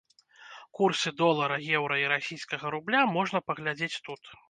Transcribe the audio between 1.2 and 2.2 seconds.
долара, еўра і